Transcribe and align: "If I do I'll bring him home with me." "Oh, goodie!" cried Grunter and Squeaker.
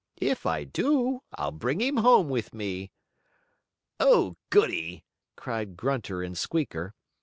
"If 0.17 0.47
I 0.47 0.63
do 0.63 1.21
I'll 1.35 1.51
bring 1.51 1.79
him 1.79 1.97
home 1.97 2.27
with 2.29 2.55
me." 2.55 2.91
"Oh, 3.99 4.35
goodie!" 4.49 5.05
cried 5.35 5.77
Grunter 5.77 6.23
and 6.23 6.35
Squeaker. 6.35 6.95